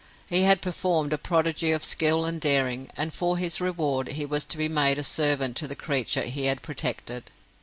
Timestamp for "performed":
0.63-1.13